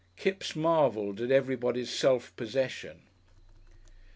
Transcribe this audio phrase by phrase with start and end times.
[0.15, 3.03] Kipps marvelled at everybody's self possession.